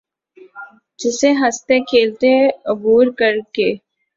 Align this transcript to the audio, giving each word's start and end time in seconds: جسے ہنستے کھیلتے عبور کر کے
جسے 0.99 1.29
ہنستے 1.33 1.75
کھیلتے 1.89 2.33
عبور 2.71 3.05
کر 3.19 3.35
کے 3.53 3.69